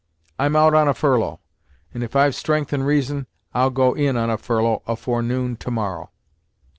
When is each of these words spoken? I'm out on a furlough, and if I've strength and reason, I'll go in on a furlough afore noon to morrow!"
I'm 0.39 0.55
out 0.55 0.73
on 0.73 0.87
a 0.87 0.95
furlough, 0.95 1.41
and 1.93 2.01
if 2.03 2.15
I've 2.15 2.33
strength 2.33 2.73
and 2.73 2.83
reason, 2.87 3.27
I'll 3.53 3.69
go 3.69 3.93
in 3.93 4.17
on 4.17 4.31
a 4.31 4.37
furlough 4.39 4.81
afore 4.87 5.21
noon 5.21 5.57
to 5.57 5.69
morrow!" 5.69 6.09